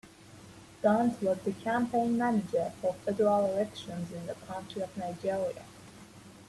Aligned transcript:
Gant 0.81 1.21
was 1.21 1.37
the 1.45 1.51
campaign 1.51 2.17
manager 2.17 2.73
for 2.81 2.95
federal 3.05 3.45
elections 3.53 4.11
in 4.11 4.25
the 4.25 4.33
country 4.33 4.81
of 4.81 4.97
Nigeria. 4.97 5.63